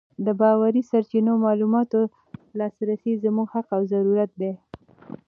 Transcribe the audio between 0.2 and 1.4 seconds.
د باوري سرچینو